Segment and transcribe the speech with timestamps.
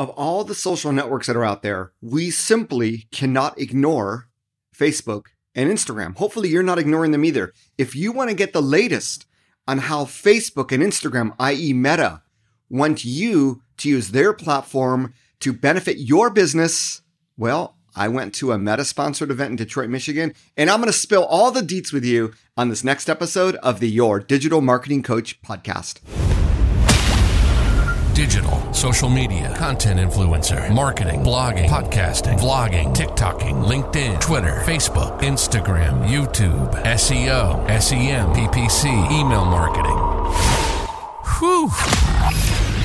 [0.00, 4.30] of all the social networks that are out there, we simply cannot ignore
[4.74, 6.16] Facebook and Instagram.
[6.16, 7.52] Hopefully, you're not ignoring them either.
[7.76, 9.26] If you want to get the latest
[9.68, 12.22] on how Facebook and Instagram, i.e., Meta,
[12.70, 17.02] want you to use their platform to benefit your business,
[17.36, 20.98] well, I went to a Meta sponsored event in Detroit, Michigan, and I'm going to
[20.98, 25.02] spill all the deets with you on this next episode of the Your Digital Marketing
[25.02, 26.00] Coach podcast
[28.20, 36.70] digital, social media, content influencer, marketing, blogging, podcasting, vlogging, TikToking, LinkedIn, Twitter, Facebook, Instagram, YouTube,
[36.84, 39.96] SEO, SEM, PPC, email marketing.
[41.38, 41.70] Whew.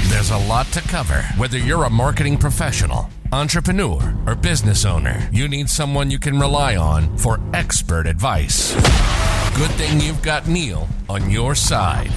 [0.08, 1.22] There's a lot to cover.
[1.36, 6.78] Whether you're a marketing professional, entrepreneur, or business owner, you need someone you can rely
[6.78, 8.74] on for expert advice.
[9.58, 12.14] Good thing you've got Neal on your side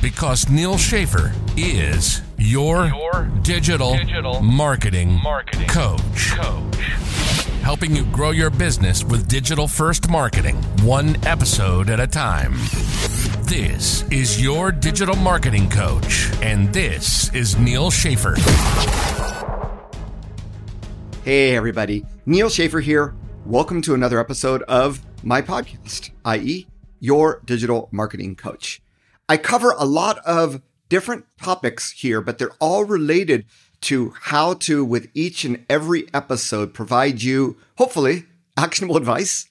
[0.00, 6.30] because Neal Schaffer is your, your digital, digital marketing, marketing coach.
[6.36, 6.76] coach.
[7.62, 12.52] Helping you grow your business with digital first marketing, one episode at a time.
[13.42, 18.36] This is your digital marketing coach, and this is Neal Schaffer.
[21.24, 22.06] Hey, everybody.
[22.24, 23.16] Neal Schaffer here.
[23.46, 26.68] Welcome to another episode of my podcast, i.e.,
[27.00, 28.80] Your Digital Marketing Coach.
[29.28, 33.44] I cover a lot of different topics here, but they're all related
[33.82, 38.24] to how to, with each and every episode, provide you, hopefully,
[38.56, 39.48] actionable advice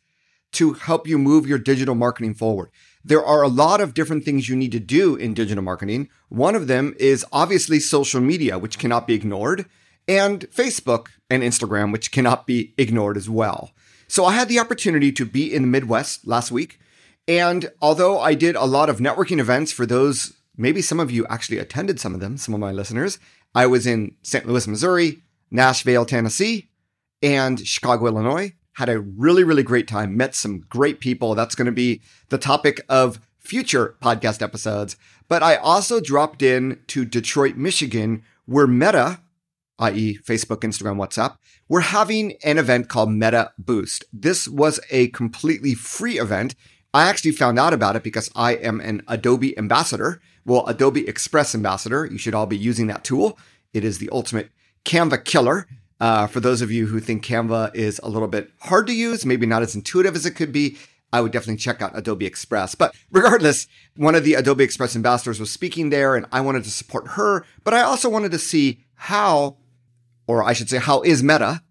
[0.53, 2.69] to help you move your digital marketing forward.
[3.03, 6.09] There are a lot of different things you need to do in digital marketing.
[6.29, 9.65] One of them is obviously social media, which cannot be ignored,
[10.07, 13.71] and Facebook and Instagram, which cannot be ignored as well.
[14.07, 16.79] So I had the opportunity to be in the Midwest last week.
[17.27, 21.25] And although I did a lot of networking events for those maybe some of you
[21.29, 23.19] actually attended some of them, some of my listeners.
[23.55, 24.45] I was in St.
[24.45, 26.69] Louis, Missouri, Nashville, Tennessee,
[27.21, 28.53] and Chicago, Illinois.
[28.73, 31.33] Had a really, really great time, met some great people.
[31.33, 34.97] That's going to be the topic of future podcast episodes.
[35.27, 39.21] But I also dropped in to Detroit, Michigan, where Meta,
[39.79, 41.37] i.e., Facebook, Instagram, WhatsApp,
[41.69, 44.05] we're having an event called Meta Boost.
[44.13, 46.55] This was a completely free event.
[46.93, 51.53] I actually found out about it because I am an Adobe ambassador well, Adobe Express
[51.53, 53.37] Ambassador, you should all be using that tool.
[53.73, 54.49] It is the ultimate
[54.85, 55.67] Canva killer.
[55.99, 59.25] Uh, for those of you who think Canva is a little bit hard to use,
[59.25, 60.77] maybe not as intuitive as it could be,
[61.11, 62.75] I would definitely check out Adobe Express.
[62.75, 66.71] But regardless, one of the Adobe Express ambassadors was speaking there and I wanted to
[66.71, 69.57] support her, but I also wanted to see how,
[70.27, 71.61] or I should say, how is Meta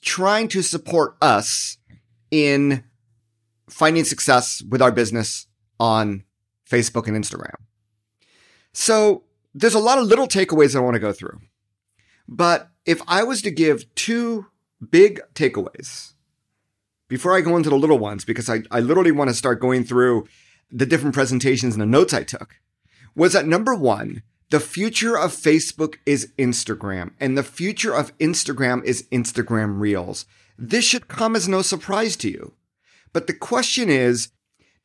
[0.00, 1.78] trying to support us
[2.32, 2.82] in
[3.68, 5.46] finding success with our business
[5.78, 6.24] on
[6.68, 7.54] Facebook and Instagram.
[8.80, 11.40] So there's a lot of little takeaways I want to go through.
[12.28, 14.46] But if I was to give two
[14.88, 16.12] big takeaways
[17.08, 19.82] before I go into the little ones, because I, I literally want to start going
[19.82, 20.28] through
[20.70, 22.60] the different presentations and the notes I took,
[23.16, 28.84] was that number one, the future of Facebook is Instagram, and the future of Instagram
[28.84, 30.24] is Instagram Reels.
[30.56, 32.54] This should come as no surprise to you.
[33.12, 34.28] But the question is,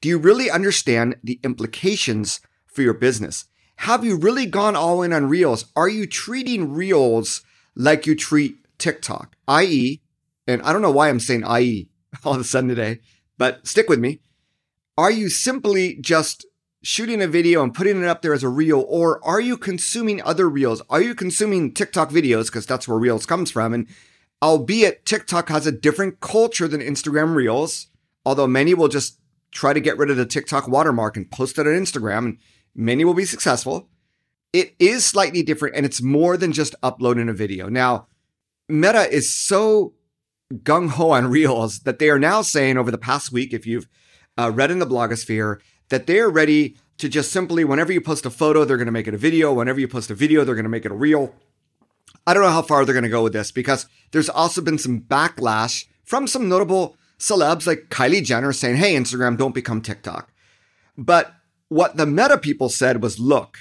[0.02, 3.46] do you really understand the implications for your business?
[3.78, 5.66] Have you really gone all in on Reels?
[5.76, 7.42] Are you treating Reels
[7.76, 9.36] like you treat TikTok?
[9.48, 10.02] I.e.,
[10.48, 11.90] and I don't know why I'm saying i.e.
[12.24, 13.00] all of a sudden today,
[13.38, 14.20] but stick with me.
[14.98, 16.46] Are you simply just
[16.84, 20.22] shooting a video and putting it up there as a reel, or are you consuming
[20.22, 20.82] other reels?
[20.90, 22.48] Are you consuming TikTok videos?
[22.48, 23.74] Because that's where reels comes from.
[23.74, 23.88] And
[24.42, 27.88] albeit TikTok has a different culture than Instagram reels,
[28.26, 29.20] although many will just
[29.52, 32.18] try to get rid of the TikTok watermark and post it on Instagram.
[32.18, 32.38] And
[32.76, 33.90] Many will be successful.
[34.52, 37.70] It is slightly different and it's more than just uploading a video.
[37.70, 38.08] Now,
[38.70, 39.94] Meta is so
[40.54, 43.88] gung ho on Reels that they are now saying over the past week, if you've
[44.38, 48.26] uh, read in the blogosphere, that they are ready to just simply, whenever you post
[48.26, 49.54] a photo, they're going to make it a video.
[49.54, 51.36] Whenever you post a video, they're going to make it a reel.
[52.26, 54.78] I don't know how far they're going to go with this because there's also been
[54.78, 60.32] some backlash from some notable celebs like Kylie Jenner saying, hey, Instagram, don't become TikTok.
[60.98, 61.34] But
[61.74, 63.58] what the meta people said was, look,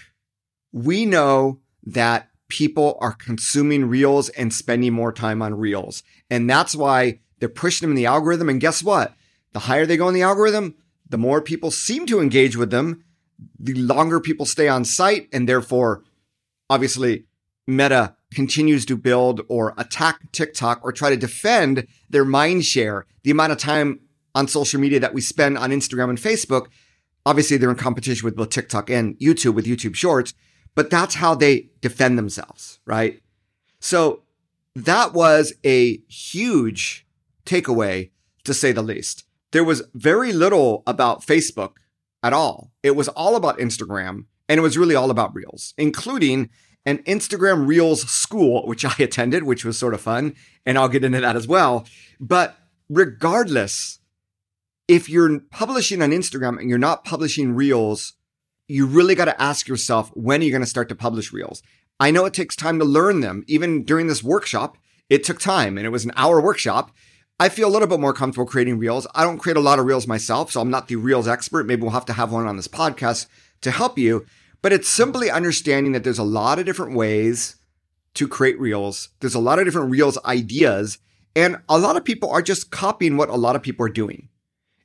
[0.71, 6.03] we know that people are consuming reels and spending more time on reels.
[6.31, 8.51] And that's why they're pushing them in the algorithm.
[8.51, 9.15] And guess what?
[9.55, 10.75] The higher they go in the algorithm,
[11.09, 13.03] the more people seem to engage with them,
[13.59, 15.29] the longer people stay on site.
[15.33, 16.03] And therefore,
[16.69, 17.25] obviously,
[17.67, 23.31] Meta continues to build or attack TikTok or try to defend their mind share, the
[23.31, 24.01] amount of time
[24.35, 26.67] on social media that we spend on Instagram and Facebook
[27.25, 30.35] Obviously, they're in competition with both TikTok and YouTube with YouTube Shorts,
[30.75, 33.23] but that's how they defend themselves, right?
[33.81, 34.23] So
[34.75, 37.07] that was a huge
[37.45, 38.11] takeaway
[38.45, 39.25] to say the least.
[39.53, 41.73] There was very little about Facebook
[42.23, 42.73] at all.
[42.83, 46.51] It was all about Instagram and it was really all about Reels, including
[46.85, 50.35] an Instagram Reels school, which I attended, which was sort of fun.
[50.67, 51.87] And I'll get into that as well.
[52.21, 52.57] But
[52.89, 53.99] regardless,
[54.89, 58.15] if you're publishing on Instagram and you're not publishing Reels,
[58.69, 61.63] you really got to ask yourself, when are you going to start to publish Reels?
[62.01, 63.45] I know it takes time to learn them.
[63.47, 64.77] Even during this workshop,
[65.09, 66.91] it took time and it was an hour workshop.
[67.39, 69.07] I feel a little bit more comfortable creating Reels.
[69.15, 71.67] I don't create a lot of Reels myself, so I'm not the Reels expert.
[71.67, 73.27] Maybe we'll have to have one on this podcast
[73.63, 74.27] to help you.
[74.63, 77.57] But it's simply understanding that there's a lot of different ways
[78.15, 79.09] to create Reels.
[79.21, 80.99] There's a lot of different Reels ideas.
[81.35, 84.29] And a lot of people are just copying what a lot of people are doing.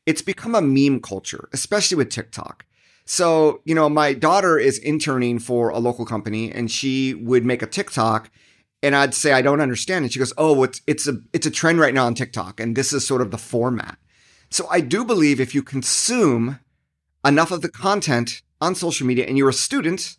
[0.07, 2.65] It's become a meme culture, especially with TikTok.
[3.05, 7.61] So, you know, my daughter is interning for a local company and she would make
[7.61, 8.31] a TikTok
[8.81, 11.51] and I'd say I don't understand and she goes, "Oh, it's it's a it's a
[11.51, 13.97] trend right now on TikTok and this is sort of the format."
[14.49, 16.59] So I do believe if you consume
[17.25, 20.17] enough of the content on social media and you're a student,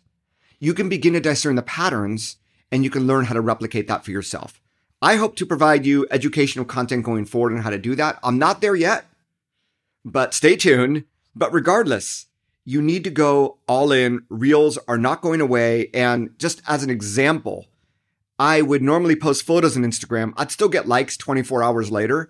[0.59, 2.37] you can begin to discern the patterns
[2.71, 4.61] and you can learn how to replicate that for yourself.
[5.01, 8.19] I hope to provide you educational content going forward on how to do that.
[8.21, 9.05] I'm not there yet,
[10.11, 11.05] but stay tuned.
[11.35, 12.27] But regardless,
[12.65, 14.25] you need to go all in.
[14.29, 15.89] Reels are not going away.
[15.93, 17.67] And just as an example,
[18.37, 20.33] I would normally post photos on Instagram.
[20.37, 22.29] I'd still get likes 24 hours later.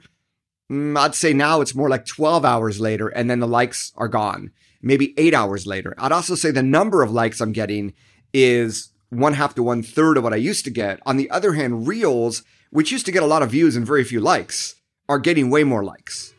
[0.71, 4.07] Mm, I'd say now it's more like 12 hours later, and then the likes are
[4.07, 4.51] gone.
[4.81, 5.93] Maybe eight hours later.
[5.97, 7.93] I'd also say the number of likes I'm getting
[8.33, 10.99] is one half to one third of what I used to get.
[11.05, 14.03] On the other hand, Reels, which used to get a lot of views and very
[14.03, 14.75] few likes,
[15.07, 16.33] are getting way more likes.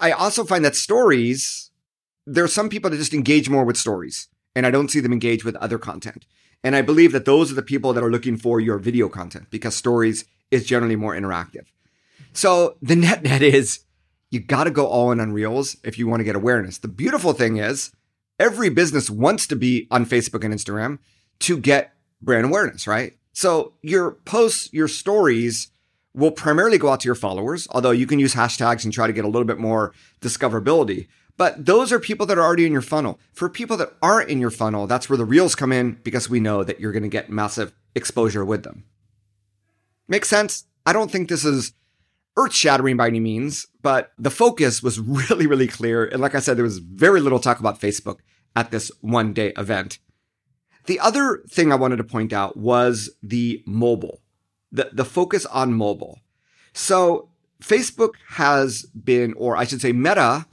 [0.00, 1.70] I also find that stories
[2.26, 5.12] there are some people that just engage more with stories, and I don't see them
[5.12, 6.24] engage with other content.
[6.64, 9.48] And I believe that those are the people that are looking for your video content
[9.50, 11.66] because stories is generally more interactive.
[12.32, 13.80] So the net net is
[14.30, 16.78] you got to go all in on Reels if you want to get awareness.
[16.78, 17.92] The beautiful thing is
[18.38, 20.98] every business wants to be on Facebook and Instagram
[21.40, 23.14] to get brand awareness, right?
[23.32, 25.68] So your posts, your stories
[26.14, 29.12] will primarily go out to your followers, although you can use hashtags and try to
[29.12, 31.08] get a little bit more discoverability.
[31.36, 33.18] But those are people that are already in your funnel.
[33.32, 36.40] For people that aren't in your funnel, that's where the reels come in because we
[36.40, 38.84] know that you're going to get massive exposure with them.
[40.08, 40.64] Makes sense?
[40.84, 41.72] I don't think this is
[42.36, 45.00] earth shattering by any means, but the focus was
[45.30, 46.04] really, really clear.
[46.04, 48.18] And like I said, there was very little talk about Facebook
[48.54, 49.98] at this one day event.
[50.86, 54.20] The other thing I wanted to point out was the mobile,
[54.72, 56.18] the, the focus on mobile.
[56.72, 57.28] So
[57.62, 60.46] Facebook has been, or I should say, Meta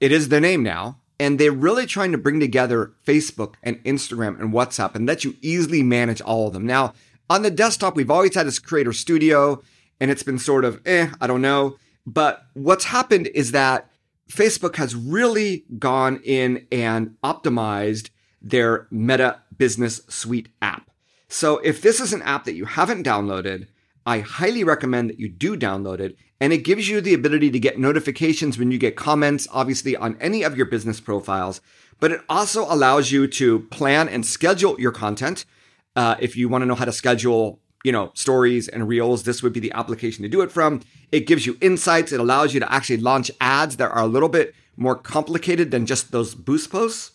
[0.00, 0.98] it is the name now.
[1.18, 5.34] And they're really trying to bring together Facebook and Instagram and WhatsApp and let you
[5.40, 6.66] easily manage all of them.
[6.66, 6.92] Now,
[7.30, 9.62] on the desktop, we've always had this creator studio
[9.98, 11.76] and it's been sort of, eh, I don't know.
[12.06, 13.90] But what's happened is that
[14.30, 18.10] Facebook has really gone in and optimized
[18.42, 20.85] their Meta Business Suite app.
[21.28, 23.66] So if this is an app that you haven't downloaded,
[24.04, 27.58] I highly recommend that you do download it and it gives you the ability to
[27.58, 31.60] get notifications when you get comments, obviously, on any of your business profiles.
[31.98, 35.46] But it also allows you to plan and schedule your content.
[35.94, 39.42] Uh, if you want to know how to schedule, you know, stories and reels, this
[39.42, 40.82] would be the application to do it from.
[41.10, 42.12] It gives you insights.
[42.12, 45.86] It allows you to actually launch ads that are a little bit more complicated than
[45.86, 47.12] just those boost posts.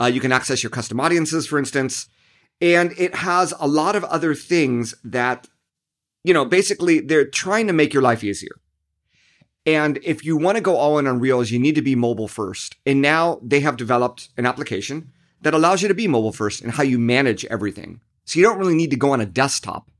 [0.00, 2.08] Uh, you can access your custom audiences, for instance.
[2.60, 5.48] And it has a lot of other things that
[6.24, 8.56] you know, basically they're trying to make your life easier.
[9.66, 12.28] And if you want to go all in on Reels, you need to be mobile
[12.28, 12.76] first.
[12.84, 16.72] And now they have developed an application that allows you to be mobile first and
[16.72, 18.00] how you manage everything.
[18.24, 19.90] So you don't really need to go on a desktop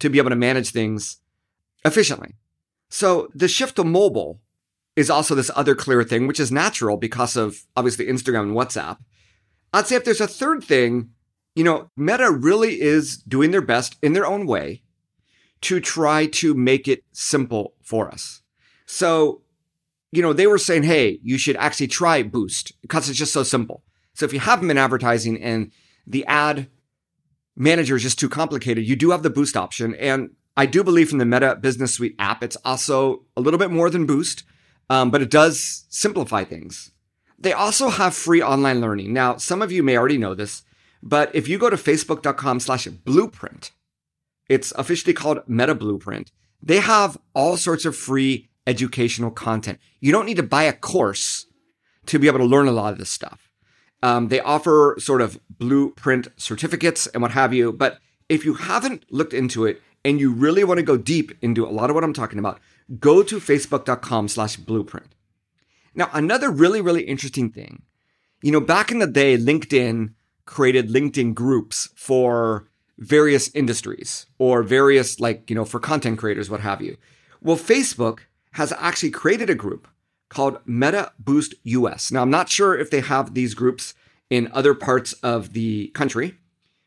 [0.00, 1.18] to be able to manage things
[1.84, 2.34] efficiently.
[2.88, 4.40] So the shift to mobile
[4.96, 8.98] is also this other clear thing, which is natural because of obviously Instagram and WhatsApp.
[9.72, 11.10] I'd say if there's a third thing,
[11.54, 14.82] you know, Meta really is doing their best in their own way
[15.62, 18.42] to try to make it simple for us.
[18.86, 19.42] So,
[20.10, 23.42] you know, they were saying, hey, you should actually try Boost because it's just so
[23.42, 23.82] simple.
[24.14, 25.70] So if you haven't been advertising and
[26.06, 26.68] the ad
[27.56, 29.94] manager is just too complicated, you do have the Boost option.
[29.94, 33.70] And I do believe from the Meta Business Suite app, it's also a little bit
[33.70, 34.42] more than Boost,
[34.90, 36.90] um, but it does simplify things.
[37.38, 39.12] They also have free online learning.
[39.12, 40.62] Now, some of you may already know this,
[41.02, 43.72] but if you go to facebook.com slash blueprint,
[44.48, 46.30] it's officially called Meta Blueprint.
[46.62, 49.78] They have all sorts of free educational content.
[50.00, 51.46] You don't need to buy a course
[52.06, 53.50] to be able to learn a lot of this stuff.
[54.02, 59.04] Um, they offer sort of blueprint certificates and what have you, but if you haven't
[59.10, 62.04] looked into it and you really want to go deep into a lot of what
[62.04, 62.60] I'm talking about,
[62.98, 65.14] go to facebook.com slash blueprint.
[65.94, 67.82] Now, another really, really interesting thing,
[68.42, 70.14] you know, back in the day, LinkedIn
[70.44, 72.68] created LinkedIn groups for
[72.98, 76.96] various industries or various, like, you know, for content creators, what have you.
[77.40, 78.20] Well, Facebook
[78.52, 79.88] has actually created a group
[80.28, 82.10] called Meta Boost US.
[82.12, 83.94] Now, I'm not sure if they have these groups
[84.30, 86.38] in other parts of the country,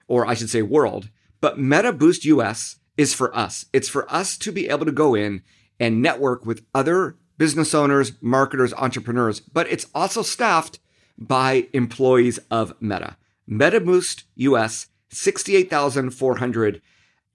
[0.07, 1.09] or I should say world,
[1.41, 3.65] but Meta Boost US is for us.
[3.73, 5.43] It's for us to be able to go in
[5.79, 10.79] and network with other business owners, marketers, entrepreneurs, but it's also staffed
[11.17, 13.17] by employees of Meta.
[13.47, 16.81] Meta Boost US, 68,400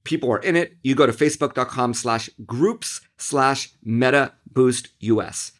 [0.04, 0.76] people are in it.
[0.82, 5.52] You go to facebook.com slash groups slash Meta Boost US.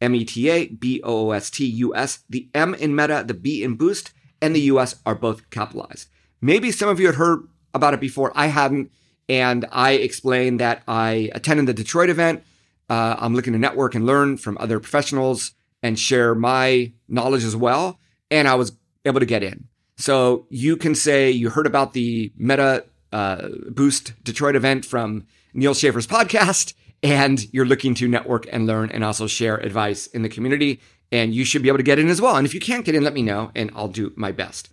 [0.00, 2.20] M E T A B O O S T U S.
[2.30, 6.08] The M in Meta, the B in Boost, and the US are both capitalized.
[6.40, 8.32] Maybe some of you had heard about it before.
[8.34, 8.92] I hadn't.
[9.28, 12.44] And I explained that I attended the Detroit event.
[12.88, 15.52] Uh, I'm looking to network and learn from other professionals
[15.82, 17.98] and share my knowledge as well.
[18.30, 18.72] And I was
[19.04, 19.68] able to get in.
[19.98, 25.74] So you can say you heard about the Meta uh, Boost Detroit event from Neal
[25.74, 30.28] Schaffer's podcast, and you're looking to network and learn and also share advice in the
[30.28, 30.80] community.
[31.10, 32.36] And you should be able to get in as well.
[32.36, 34.70] And if you can't get in, let me know and I'll do my best.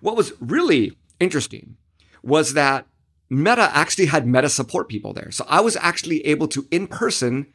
[0.00, 1.76] What was really interesting
[2.22, 2.86] was that
[3.30, 5.30] Meta actually had Meta support people there.
[5.30, 7.46] So I was actually able to in person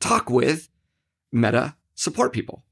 [0.00, 0.68] talk with
[1.30, 2.64] Meta support people,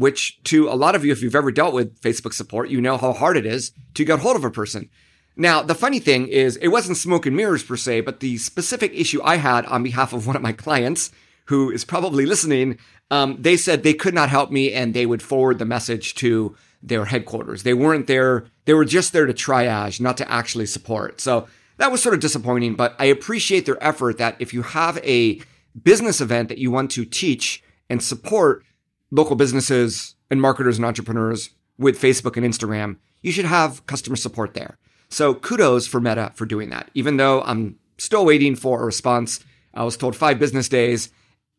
[0.00, 2.96] which to a lot of you, if you've ever dealt with Facebook support, you know
[2.96, 4.88] how hard it is to get hold of a person.
[5.36, 8.94] Now, the funny thing is, it wasn't smoke and mirrors per se, but the specific
[8.94, 11.12] issue I had on behalf of one of my clients,
[11.48, 12.78] who is probably listening,
[13.10, 16.56] um, they said they could not help me and they would forward the message to
[16.82, 17.62] their headquarters.
[17.62, 21.20] They weren't there, they were just there to triage, not to actually support.
[21.20, 24.96] So that was sort of disappointing, but I appreciate their effort that if you have
[25.04, 25.42] a
[25.82, 28.64] business event that you want to teach and support
[29.10, 34.54] local businesses and marketers and entrepreneurs with Facebook and Instagram, you should have customer support
[34.54, 34.78] there.
[35.08, 36.90] So kudos for Meta for doing that.
[36.94, 39.40] Even though I'm still waiting for a response,
[39.74, 41.10] I was told five business days,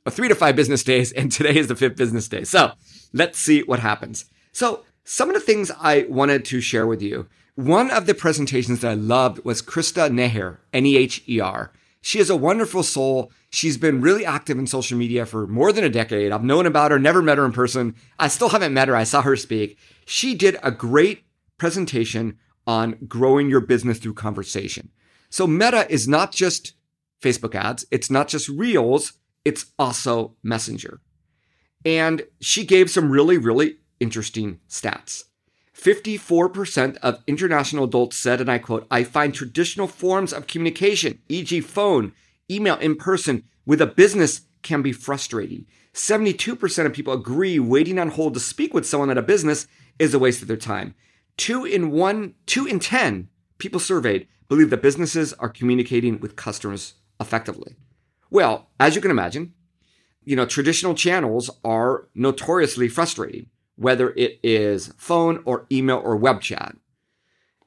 [0.06, 2.44] or three to five business days, and today is the fifth business day.
[2.44, 2.72] So
[3.14, 4.26] let's see what happens.
[4.52, 7.28] So some of the things I wanted to share with you.
[7.56, 11.74] One of the presentations that I loved was Krista Neher, N-E-H-E-R.
[12.02, 13.32] She is a wonderful soul.
[13.54, 16.32] She's been really active in social media for more than a decade.
[16.32, 17.96] I've known about her, never met her in person.
[18.18, 18.96] I still haven't met her.
[18.96, 19.78] I saw her speak.
[20.06, 21.26] She did a great
[21.58, 24.90] presentation on growing your business through conversation.
[25.30, 26.76] So Meta is not just
[27.22, 27.86] Facebook ads.
[27.92, 29.14] It's not just Reels.
[29.44, 31.02] It's also Messenger.
[31.84, 35.26] And she gave some really, really interesting stats.
[35.76, 41.60] 54% of international adults said, and I quote, I find traditional forms of communication, e.g.,
[41.62, 42.14] phone,
[42.54, 45.66] email, in person, with a business can be frustrating.
[45.94, 49.68] 72% of people agree waiting on hold to speak with someone at a business
[50.00, 50.96] is a waste of their time.
[51.38, 56.96] Two in one, two in 10 people surveyed believe that businesses are communicating with customers
[57.20, 57.76] effectively.
[58.30, 59.54] Well, as you can imagine,
[60.24, 66.40] you know, traditional channels are notoriously frustrating whether it is phone or email or web
[66.40, 66.76] chat.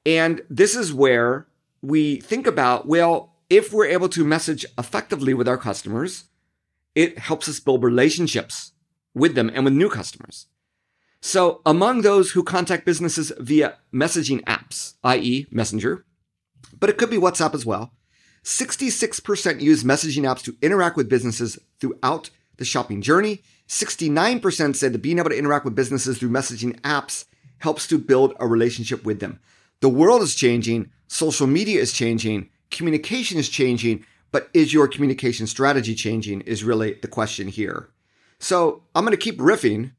[0.07, 1.49] And this is where
[1.83, 6.25] we think about well, if we're able to message effectively with our customers,
[6.95, 8.73] it helps us build relationships
[9.15, 10.47] with them and with new customers.
[11.21, 16.05] So, among those who contact businesses via messaging apps, i.e., Messenger,
[16.79, 17.95] but it could be WhatsApp as well,
[18.45, 24.99] 66% use messaging apps to interact with businesses throughout the shopping journey, 69% said that
[24.99, 27.25] being able to interact with businesses through messaging apps
[27.59, 29.41] helps to build a relationship with them.
[29.81, 35.47] The world is changing, social media is changing, communication is changing, but is your communication
[35.47, 36.43] strategy changing?
[36.43, 37.89] Is really the question here.
[38.39, 39.93] So I'm going to keep riffing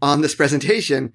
[0.00, 1.12] on this presentation.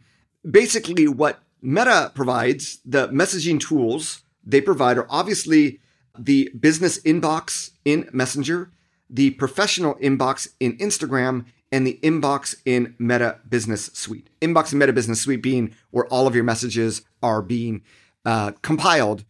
[0.50, 5.80] Basically, what Meta provides, the messaging tools they provide are obviously
[6.18, 8.70] the business inbox in Messenger,
[9.10, 14.30] the professional inbox in Instagram, and the inbox in Meta Business Suite.
[14.42, 17.82] Inbox in Meta Business Suite being where all of your messages are being
[18.26, 19.26] uh, compiled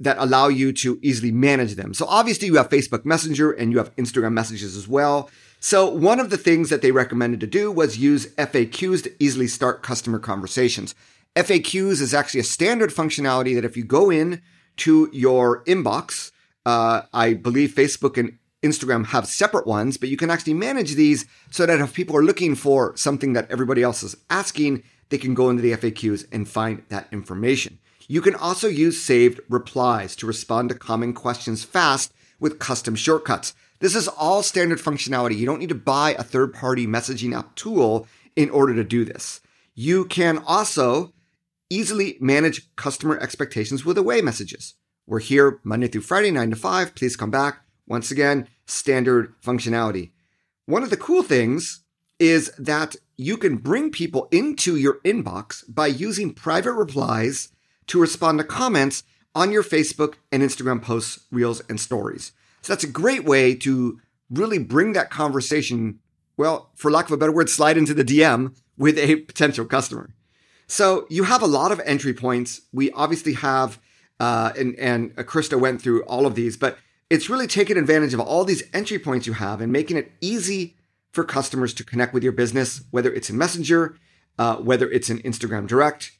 [0.00, 1.94] that allow you to easily manage them.
[1.94, 5.30] So obviously you have Facebook Messenger and you have Instagram messages as well.
[5.58, 9.46] So one of the things that they recommended to do was use FAQs to easily
[9.46, 10.94] start customer conversations.
[11.36, 14.42] FAQs is actually a standard functionality that if you go in
[14.78, 16.32] to your inbox,
[16.66, 21.26] uh, I believe Facebook and Instagram have separate ones, but you can actually manage these
[21.50, 25.34] so that if people are looking for something that everybody else is asking, they can
[25.34, 27.78] go into the FAQs and find that information.
[28.10, 33.54] You can also use saved replies to respond to common questions fast with custom shortcuts.
[33.78, 35.36] This is all standard functionality.
[35.36, 39.04] You don't need to buy a third party messaging app tool in order to do
[39.04, 39.40] this.
[39.76, 41.12] You can also
[41.70, 44.74] easily manage customer expectations with away messages.
[45.06, 46.96] We're here Monday through Friday, 9 to 5.
[46.96, 47.60] Please come back.
[47.86, 50.10] Once again, standard functionality.
[50.66, 51.84] One of the cool things
[52.18, 57.52] is that you can bring people into your inbox by using private replies
[57.86, 59.02] to respond to comments
[59.34, 62.32] on your Facebook and Instagram posts, reels, and stories.
[62.62, 65.98] So that's a great way to really bring that conversation,
[66.36, 70.10] well, for lack of a better word, slide into the DM with a potential customer.
[70.66, 72.60] So you have a lot of entry points.
[72.72, 73.80] We obviously have,
[74.20, 78.20] uh, and, and Krista went through all of these, but it's really taking advantage of
[78.20, 80.76] all these entry points you have and making it easy
[81.12, 83.96] for customers to connect with your business, whether it's in Messenger,
[84.38, 86.12] uh, whether it's in Instagram Direct,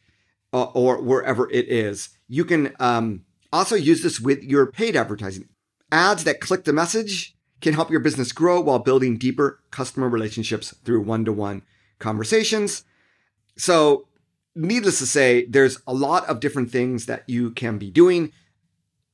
[0.53, 2.11] uh, or wherever it is.
[2.29, 5.49] You can um, also use this with your paid advertising.
[5.93, 10.75] Ads that click the message can help your business grow while building deeper customer relationships
[10.85, 11.63] through one to one
[11.99, 12.85] conversations.
[13.57, 14.07] So,
[14.55, 18.33] needless to say, there's a lot of different things that you can be doing.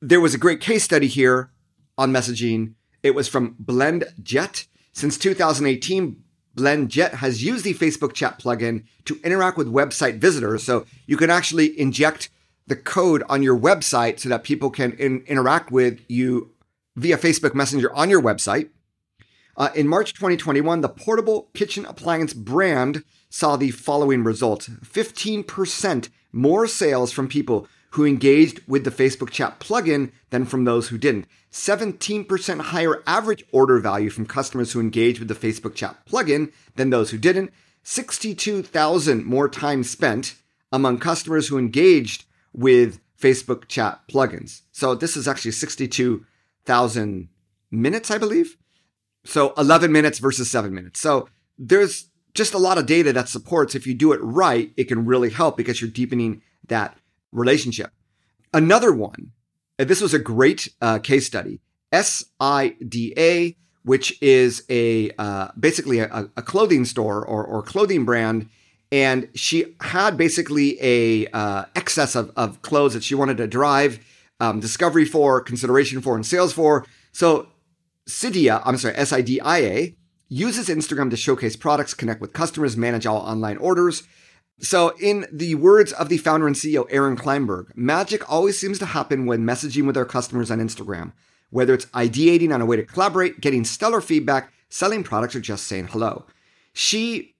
[0.01, 1.51] There was a great case study here
[1.99, 2.75] on messaging.
[3.03, 4.67] It was from BlendJet.
[4.93, 6.23] Since 2018,
[6.57, 10.63] BlendJet has used the Facebook chat plugin to interact with website visitors.
[10.65, 12.31] So you can actually inject
[12.67, 16.53] the code on your website so that people can in- interact with you
[16.97, 18.71] via Facebook Messenger on your website.
[19.57, 26.67] Uh, in March 2021, the portable kitchen appliance brand saw the following results 15% more
[26.67, 31.27] sales from people who engaged with the Facebook chat plugin than from those who didn't.
[31.57, 36.91] 17% higher average order value from customers who engaged with the Facebook chat plugin than
[36.91, 37.51] those who didn't.
[37.83, 40.35] 62,000 more time spent
[40.71, 44.63] among customers who engaged with Facebook chat plugins.
[44.71, 47.29] So this is actually 62,000
[47.71, 48.59] minutes, I believe.
[49.25, 51.01] So 11 minutes versus 7 minutes.
[51.01, 51.27] So
[51.59, 55.07] there's just a lot of data that supports if you do it right, it can
[55.07, 56.99] really help because you're deepening that
[57.33, 57.93] relationship.
[58.53, 59.33] Another one,
[59.79, 61.61] this was a great uh, case study.
[61.93, 68.49] SIDA, which is a uh, basically a, a, clothing store or, or clothing brand,
[68.91, 74.05] and she had basically a uh, excess of, of clothes that she wanted to drive
[74.41, 76.85] um, discovery for, consideration for, and sales for.
[77.13, 77.49] So
[78.09, 79.95] Cydia, I'm sorry, SIDIA
[80.29, 84.03] uses Instagram to showcase products, connect with customers, manage all online orders.
[84.59, 88.87] So, in the words of the founder and CEO Aaron Kleinberg, magic always seems to
[88.87, 91.13] happen when messaging with our customers on Instagram,
[91.51, 95.67] whether it's ideating on a way to collaborate, getting stellar feedback, selling products, or just
[95.67, 96.25] saying hello.
[96.73, 97.35] She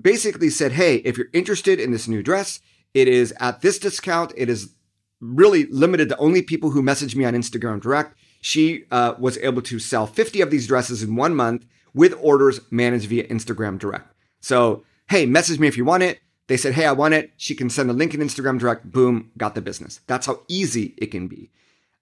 [0.00, 2.60] basically said, Hey, if you're interested in this new dress,
[2.92, 4.32] it is at this discount.
[4.36, 4.74] It is
[5.20, 8.16] really limited to only people who message me on Instagram direct.
[8.40, 12.60] She uh, was able to sell 50 of these dresses in one month with orders
[12.70, 14.12] managed via Instagram direct.
[14.40, 16.20] So, hey, message me if you want it.
[16.46, 17.32] They said, hey, I want it.
[17.36, 18.90] She can send a link in Instagram direct.
[18.90, 20.00] Boom, got the business.
[20.06, 21.50] That's how easy it can be.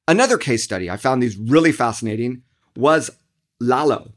[0.08, 2.42] Another case study I found these really fascinating
[2.76, 3.10] was
[3.60, 4.12] Lalo,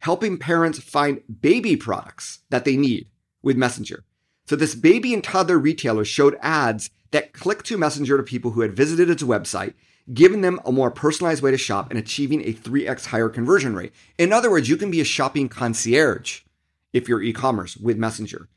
[0.00, 3.08] helping parents find baby products that they need
[3.42, 4.04] with Messenger.
[4.46, 8.60] So this baby and toddler retailer showed ads that clicked to Messenger to people who
[8.60, 9.74] had visited its website,
[10.12, 13.92] giving them a more personalized way to shop and achieving a 3x higher conversion rate.
[14.18, 16.40] In other words, you can be a shopping concierge
[16.92, 18.48] if you're e-commerce with Messenger.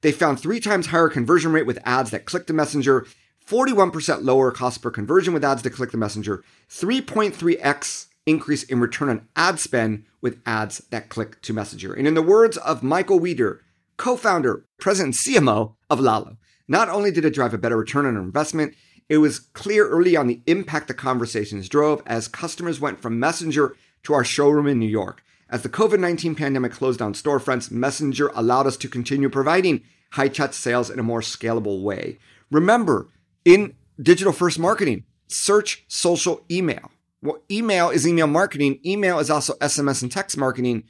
[0.00, 3.06] They found three times higher conversion rate with ads that click the messenger,
[3.46, 9.08] 41% lower cost per conversion with ads that click the messenger, 3.3x increase in return
[9.08, 11.94] on ad spend with ads that click to messenger.
[11.94, 13.60] And in the words of Michael Wieder,
[13.96, 16.36] co-founder, president, CMO of Lalo,
[16.68, 18.74] not only did it drive a better return on investment,
[19.08, 23.74] it was clear early on the impact the conversations drove as customers went from Messenger
[24.02, 25.22] to our showroom in New York.
[25.50, 29.82] As the COVID 19 pandemic closed down storefronts, Messenger allowed us to continue providing
[30.12, 32.18] high touch sales in a more scalable way.
[32.50, 33.08] Remember,
[33.44, 36.90] in digital first marketing, search social email.
[37.22, 38.78] Well, email is email marketing.
[38.84, 40.84] Email is also SMS and text marketing.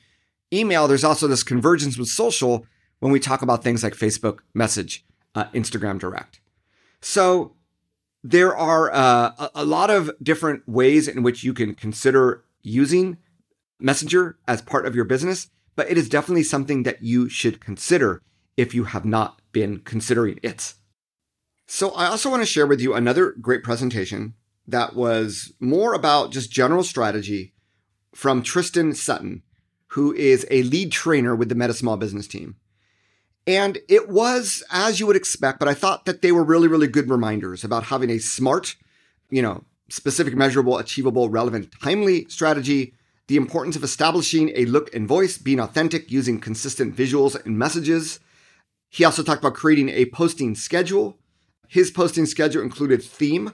[0.53, 2.67] Email, there's also this convergence with social
[3.01, 6.41] when we talk about things like Facebook message, uh, Instagram direct.
[7.01, 7.55] So
[8.25, 13.19] there are uh, a, a lot of different ways in which you can consider using
[13.81, 18.23] Messenger as part of your business, but it is definitely something that you should consider
[18.57, 20.75] if you have not been considering it.
[21.67, 24.35] So, I also want to share with you another great presentation
[24.67, 27.53] that was more about just general strategy
[28.15, 29.43] from Tristan Sutton,
[29.89, 32.57] who is a lead trainer with the Meta Small Business team.
[33.47, 36.87] And it was as you would expect, but I thought that they were really, really
[36.87, 38.77] good reminders about having a smart,
[39.31, 42.95] you know, specific, measurable, achievable, relevant, timely strategy,
[43.29, 48.21] the importance of establishing a look and voice, being authentic, using consistent visuals and messages.
[48.89, 51.19] He also talked about creating a posting schedule.
[51.69, 53.53] His posting schedule included theme.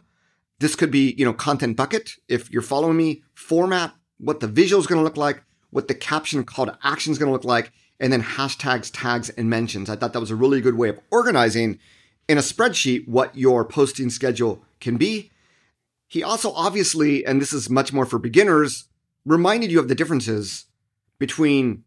[0.61, 2.13] This could be, you know, content bucket.
[2.29, 5.95] If you're following me, format, what the visual is going to look like, what the
[5.95, 9.91] caption call to action is going to look like, and then hashtags, tags, and mentions.
[9.91, 11.81] I thought that was a really good way of organizing
[12.29, 15.33] in a spreadsheet what your posting schedule can be.
[16.07, 18.85] He also obviously, and this is much more for beginners,
[19.25, 20.67] reminded you of the differences
[21.19, 21.85] between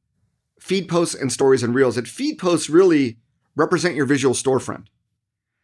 [0.59, 1.95] feed posts and stories and reels.
[1.95, 3.17] That feed posts really
[3.55, 4.87] represent your visual storefront.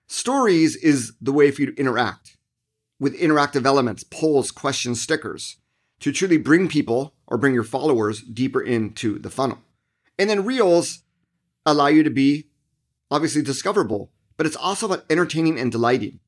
[0.07, 2.37] Stories is the way for you to interact
[2.99, 5.57] with interactive elements, polls, questions, stickers
[5.99, 9.59] to truly bring people or bring your followers deeper into the funnel.
[10.19, 11.03] And then reels
[11.65, 12.47] allow you to be
[13.09, 16.19] obviously discoverable, but it's also about entertaining and delighting.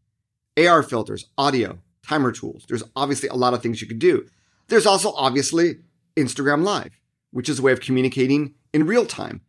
[0.57, 2.65] AR filters, audio, timer tools.
[2.67, 4.27] There's obviously a lot of things you could do.
[4.67, 5.79] There's also obviously
[6.15, 6.99] Instagram Live,
[7.31, 9.41] which is a way of communicating in real time.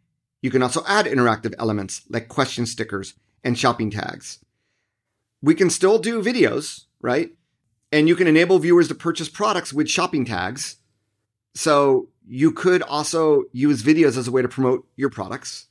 [0.42, 4.38] You can also add interactive elements like question stickers and shopping tags.
[5.42, 7.30] We can still do videos, right?
[7.92, 10.76] And you can enable viewers to purchase products with shopping tags.
[11.54, 15.66] So you could also use videos as a way to promote your products.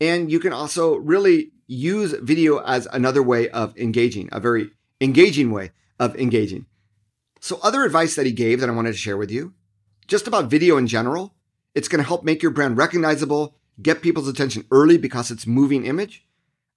[0.00, 5.50] And you can also really use video as another way of engaging, a very engaging
[5.50, 6.66] way of engaging.
[7.40, 9.54] So, other advice that he gave that I wanted to share with you,
[10.06, 11.34] just about video in general,
[11.74, 15.86] it's going to help make your brand recognizable, get people's attention early because it's moving
[15.86, 16.26] image,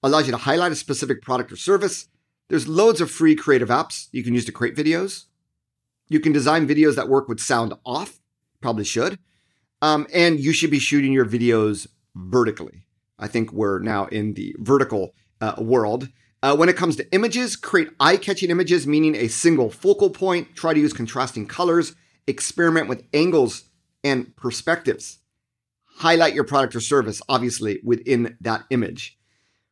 [0.01, 2.07] allows you to highlight a specific product or service.
[2.49, 5.25] There's loads of free creative apps you can use to create videos.
[6.07, 8.19] You can design videos that work with sound off
[8.63, 9.19] probably should.
[9.83, 12.85] Um, and you should be shooting your videos vertically.
[13.19, 16.07] I think we're now in the vertical uh, world.
[16.43, 20.53] Uh, when it comes to images, create eye catching images, meaning a single focal point.
[20.57, 21.95] Try to use contrasting colors.
[22.27, 23.63] Experiment with angles
[24.03, 25.19] and perspectives.
[25.99, 29.17] Highlight your product or service, obviously, within that image.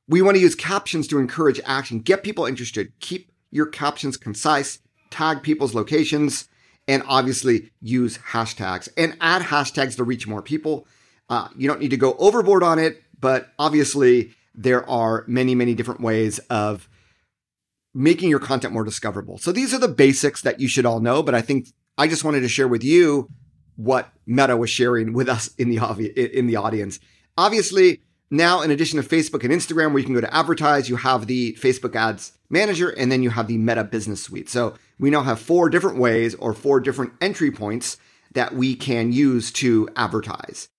[0.07, 2.93] We want to use captions to encourage action, get people interested.
[3.01, 4.79] Keep your captions concise,
[5.09, 6.47] tag people's locations,
[6.87, 10.87] and obviously use hashtags and add hashtags to reach more people.
[11.29, 15.73] Uh, you don't need to go overboard on it, but obviously there are many, many
[15.73, 16.89] different ways of
[17.93, 19.37] making your content more discoverable.
[19.37, 22.23] So these are the basics that you should all know, but I think I just
[22.23, 23.27] wanted to share with you
[23.75, 26.99] what Meta was sharing with us in the in the audience.
[27.37, 30.97] Obviously, now in addition to Facebook and Instagram where you can go to advertise, you
[30.97, 34.49] have the Facebook Ads Manager and then you have the Meta Business Suite.
[34.49, 37.97] So we now have four different ways or four different entry points
[38.33, 40.69] that we can use to advertise.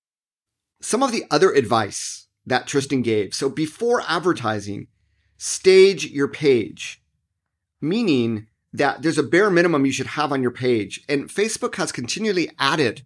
[0.80, 3.34] Some of the other advice that Tristan gave.
[3.34, 4.88] So before advertising,
[5.36, 7.02] stage your page,
[7.80, 11.04] meaning that there's a bare minimum you should have on your page.
[11.08, 13.02] And Facebook has continually added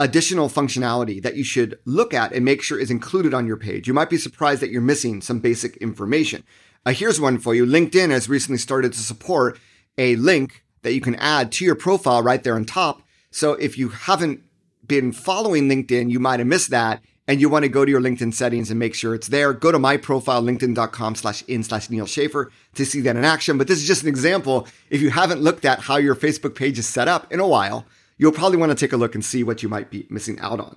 [0.00, 3.86] additional functionality that you should look at and make sure is included on your page.
[3.86, 6.42] You might be surprised that you're missing some basic information.
[6.86, 7.66] Uh, here's one for you.
[7.66, 9.58] LinkedIn has recently started to support
[9.98, 13.02] a link that you can add to your profile right there on top.
[13.30, 14.42] So if you haven't
[14.86, 18.00] been following LinkedIn, you might have missed that and you want to go to your
[18.00, 19.52] LinkedIn settings and make sure it's there.
[19.52, 23.56] Go to my profile, linkedin.com slash in slash Neal Schaffer to see that in action.
[23.56, 24.66] But this is just an example.
[24.90, 27.86] If you haven't looked at how your Facebook page is set up in a while,
[28.18, 30.58] you'll probably want to take a look and see what you might be missing out
[30.58, 30.76] on.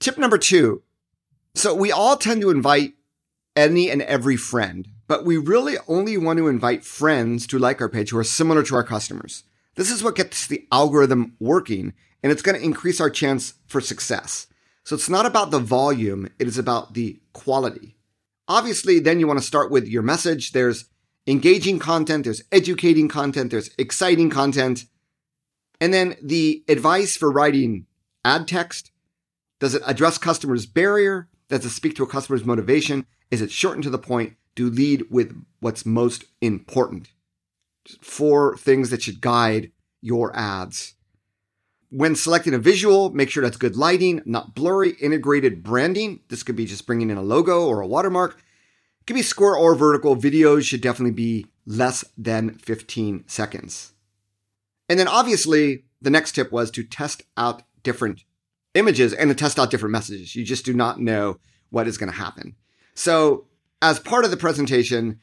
[0.00, 0.82] Tip number two.
[1.54, 2.94] So we all tend to invite
[3.54, 7.88] any and every friend but we really only want to invite friends to like our
[7.88, 9.42] page who are similar to our customers.
[9.74, 13.80] This is what gets the algorithm working, and it's going to increase our chance for
[13.80, 14.46] success.
[14.84, 17.96] So it's not about the volume, it is about the quality.
[18.48, 20.52] Obviously, then you want to start with your message.
[20.52, 20.86] There's
[21.26, 24.86] engaging content, there's educating content, there's exciting content.
[25.80, 27.86] And then the advice for writing
[28.24, 28.90] ad text
[29.60, 31.28] does it address customers' barrier?
[31.48, 33.06] Does it speak to a customer's motivation?
[33.30, 34.36] Is it short and to the point?
[34.56, 37.08] to lead with what's most important.
[38.00, 40.94] Four things that should guide your ads.
[41.90, 46.20] When selecting a visual, make sure that's good lighting, not blurry, integrated branding.
[46.28, 48.38] This could be just bringing in a logo or a watermark.
[49.00, 50.16] It could be square or vertical.
[50.16, 53.92] Videos should definitely be less than 15 seconds.
[54.88, 58.24] And then obviously, the next tip was to test out different
[58.74, 60.36] images and to test out different messages.
[60.36, 61.38] You just do not know
[61.70, 62.54] what is going to happen.
[62.94, 63.46] So
[63.82, 65.20] as part of the presentation,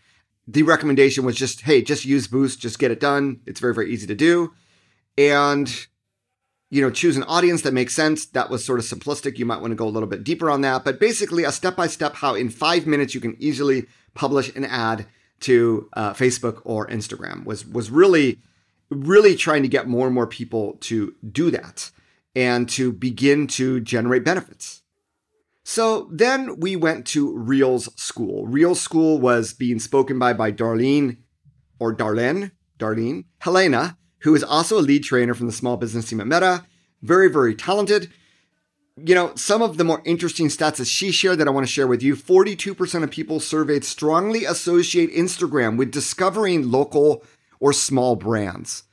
[0.48, 3.42] the recommendation was just, hey, just use Boost, just get it done.
[3.46, 4.54] It's very, very easy to do.
[5.18, 5.88] And
[6.70, 8.26] you know, choose an audience that makes sense.
[8.26, 9.38] That was sort of simplistic.
[9.38, 11.76] You might want to go a little bit deeper on that, but basically a step
[11.76, 15.06] by step how in five minutes you can easily publish an ad
[15.40, 18.40] to uh, Facebook or Instagram was was really
[18.90, 21.92] really trying to get more and more people to do that
[22.36, 24.82] and to begin to generate benefits.
[25.64, 28.48] So then we went to Reels School.
[28.48, 31.18] Reels School was being spoken by by Darlene
[31.80, 36.20] or Darlene, Darlene, Helena, who is also a lead trainer from the small business team
[36.20, 36.66] at Meta.
[37.02, 38.12] Very, very talented.
[38.98, 41.72] You know, some of the more interesting stats that she shared that I want to
[41.72, 47.24] share with you 42% of people surveyed strongly associate Instagram with discovering local
[47.62, 48.84] or small brands.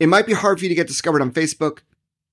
[0.00, 1.80] It might be hard for you to get discovered on Facebook,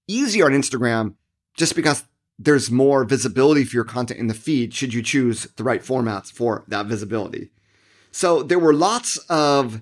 [0.08, 1.15] easier on Instagram,
[1.56, 2.06] just because
[2.38, 6.32] there's more visibility for your content in the feed should you choose the right formats
[6.32, 7.49] for that visibility.
[8.12, 9.82] So there were lots of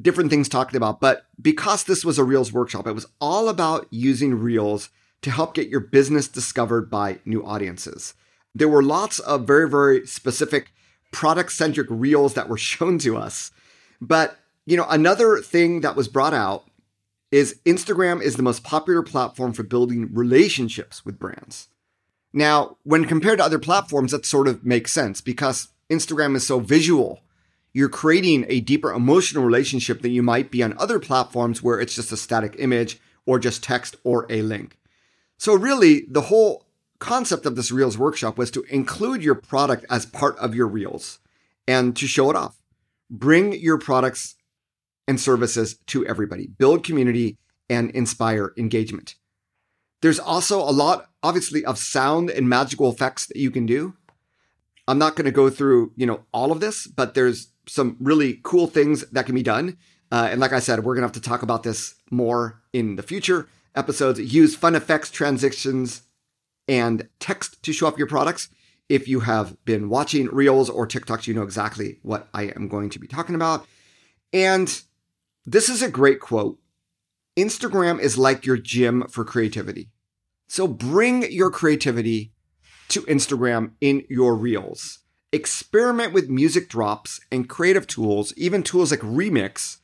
[0.00, 3.86] different things talked about, but because this was a Reels workshop, it was all about
[3.90, 4.90] using Reels
[5.22, 8.14] to help get your business discovered by new audiences.
[8.54, 10.72] There were lots of very, very specific
[11.12, 13.50] product centric Reels that were shown to us.
[14.00, 16.64] But, you know, another thing that was brought out
[17.30, 21.68] is Instagram is the most popular platform for building relationships with brands.
[22.32, 26.60] Now, when compared to other platforms, that sort of makes sense because Instagram is so
[26.60, 27.20] visual
[27.78, 31.94] you're creating a deeper emotional relationship than you might be on other platforms where it's
[31.94, 34.76] just a static image or just text or a link.
[35.36, 36.66] So, really, the whole
[36.98, 41.20] concept of this Reels workshop was to include your product as part of your Reels
[41.68, 42.60] and to show it off.
[43.08, 44.34] Bring your products
[45.06, 47.38] and services to everybody, build community,
[47.70, 49.14] and inspire engagement.
[50.02, 53.94] There's also a lot, obviously, of sound and magical effects that you can do.
[54.88, 58.40] I'm not going to go through, you know, all of this, but there's some really
[58.42, 59.76] cool things that can be done.
[60.10, 62.96] Uh, and like I said, we're going to have to talk about this more in
[62.96, 64.20] the future episodes.
[64.20, 66.02] Use fun effects, transitions,
[66.66, 68.48] and text to show off your products.
[68.88, 72.90] If you have been watching Reels or TikToks, you know exactly what I am going
[72.90, 73.66] to be talking about.
[74.32, 74.80] And
[75.44, 76.58] this is a great quote
[77.36, 79.90] Instagram is like your gym for creativity.
[80.48, 82.32] So bring your creativity
[82.88, 85.00] to Instagram in your Reels
[85.32, 89.78] experiment with music drops and creative tools, even tools like Remix,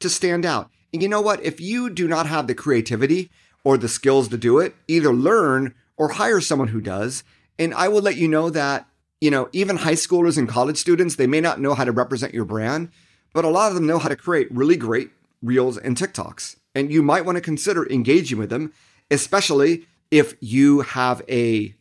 [0.00, 0.70] to stand out.
[0.92, 1.42] And you know what?
[1.44, 3.30] If you do not have the creativity
[3.64, 7.24] or the skills to do it, either learn or hire someone who does.
[7.58, 8.86] And I will let you know that,
[9.20, 12.32] you know, even high schoolers and college students, they may not know how to represent
[12.32, 12.90] your brand,
[13.34, 15.10] but a lot of them know how to create really great
[15.42, 16.56] reels and TikToks.
[16.74, 18.72] And you might want to consider engaging with them,
[19.10, 21.74] especially if you have a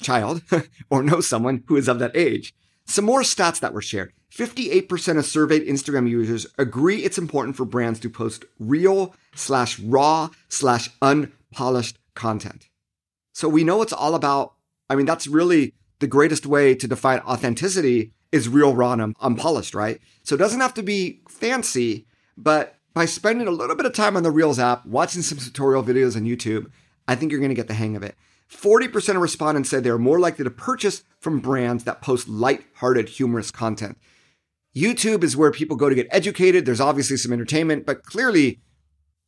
[0.00, 0.42] child
[0.90, 2.54] or know someone who is of that age.
[2.86, 4.12] Some more stats that were shared.
[4.34, 10.30] 58% of surveyed Instagram users agree it's important for brands to post real slash raw
[10.48, 12.68] slash unpolished content.
[13.32, 14.54] So we know it's all about,
[14.88, 19.74] I mean, that's really the greatest way to define authenticity is real, raw, and unpolished,
[19.74, 20.00] right?
[20.22, 22.06] So it doesn't have to be fancy,
[22.36, 25.82] but by spending a little bit of time on the Reels app, watching some tutorial
[25.82, 26.70] videos on YouTube,
[27.06, 28.16] I think you're going to get the hang of it.
[28.50, 33.08] 40% of respondents said they are more likely to purchase from brands that post light-hearted,
[33.10, 33.98] humorous content.
[34.74, 36.64] YouTube is where people go to get educated.
[36.64, 38.60] There's obviously some entertainment, but clearly,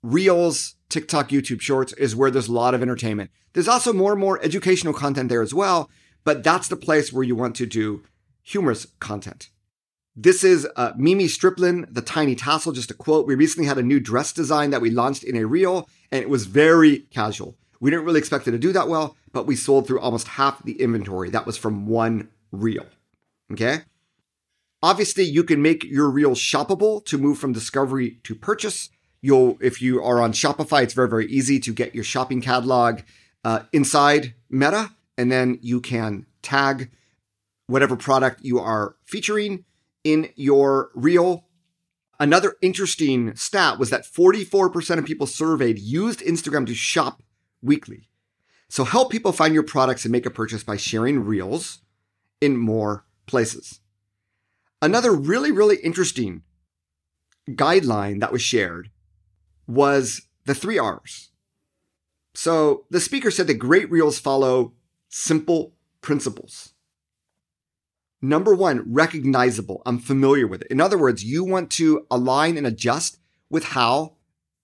[0.02, 3.30] Reels, TikTok, YouTube Shorts is where there's a lot of entertainment.
[3.52, 5.90] There's also more and more educational content there as well,
[6.24, 8.02] but that's the place where you want to do
[8.42, 9.50] humorous content.
[10.16, 13.26] This is uh, Mimi Striplin, the tiny tassel, just a quote.
[13.26, 16.28] We recently had a new dress design that we launched in a reel, and it
[16.28, 17.56] was very casual.
[17.80, 20.62] We didn't really expect it to do that well, but we sold through almost half
[20.64, 21.30] the inventory.
[21.30, 22.86] That was from one reel.
[23.52, 23.82] Okay.
[24.82, 28.88] Obviously, you can make your reel shoppable to move from discovery to purchase.
[29.20, 33.00] You'll, if you are on Shopify, it's very, very easy to get your shopping catalog
[33.44, 36.90] uh, inside Meta, and then you can tag
[37.66, 39.64] whatever product you are featuring
[40.02, 41.44] in your reel.
[42.18, 47.22] Another interesting stat was that 44% of people surveyed used Instagram to shop
[47.62, 48.08] weekly.
[48.68, 51.80] So help people find your products and make a purchase by sharing reels
[52.40, 53.80] in more places.
[54.80, 56.42] Another really, really interesting
[57.48, 58.90] guideline that was shared
[59.66, 61.30] was the three R's.
[62.34, 64.72] So the speaker said that great reels follow
[65.08, 66.72] simple principles.
[68.22, 69.82] Number one, recognizable.
[69.86, 70.70] I'm familiar with it.
[70.70, 73.18] In other words, you want to align and adjust
[73.48, 74.16] with how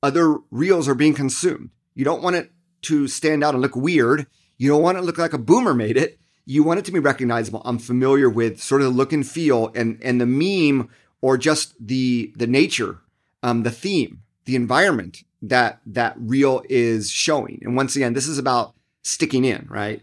[0.02, 1.70] other reels are being consumed.
[1.94, 4.26] You don't want it to stand out and look weird.
[4.58, 6.18] You don't want it to look like a boomer made it.
[6.44, 7.62] You want it to be recognizable.
[7.64, 10.88] I'm familiar with sort of the look and feel and, and the meme
[11.20, 13.00] or just the, the nature,
[13.42, 17.60] um, the theme, the environment that that reel is showing.
[17.62, 20.02] And once again, this is about sticking in, right?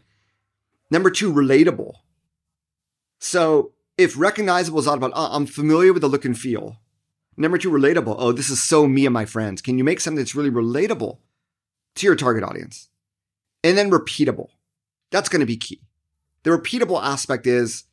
[0.92, 1.94] Number two, relatable.
[3.20, 6.78] So if recognizable is all about, oh, I'm familiar with the look and feel.
[7.36, 8.16] Number two, relatable.
[8.18, 9.62] Oh, this is so me and my friends.
[9.62, 11.18] Can you make something that's really relatable
[11.96, 12.90] to your target audience?
[13.64, 14.48] And then repeatable.
[15.12, 15.82] That's going to be key.
[16.44, 17.86] The repeatable aspect is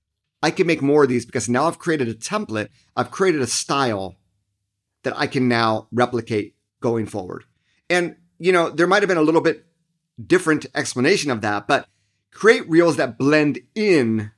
[0.43, 2.69] I can make more of these because now I've created a template.
[2.97, 4.17] I've created a style
[5.03, 7.45] that I can now replicate going forward.
[7.89, 9.67] And, you know, there might have been a little bit
[10.25, 11.87] different explanation of that, but
[12.33, 14.33] create reels that blend in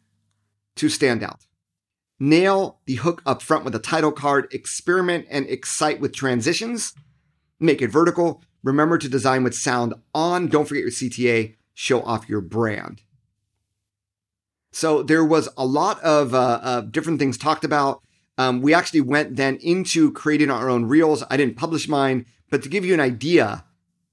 [0.77, 1.47] to stand out.
[2.19, 6.95] Nail the hook up front with a title card, experiment and excite with transitions,
[7.59, 8.43] make it vertical.
[8.63, 10.49] Remember to design with sound on.
[10.49, 13.03] Don't forget your CTA, show off your brand.
[14.73, 18.03] So there was a lot of uh, uh, different things talked about.
[18.39, 21.23] Um, we actually went then into creating our own reels.
[21.29, 23.65] I didn't publish mine, but to give you an idea,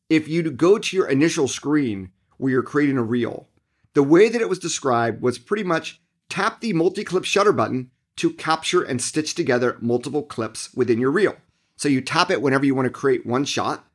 [0.10, 3.48] if you go to your initial screen where you're creating a reel,
[3.94, 8.32] the way that it was described was pretty much tap the multi-clip shutter button to
[8.32, 11.36] capture and stitch together multiple clips within your reel.
[11.78, 13.86] So you tap it whenever you want to create one shot.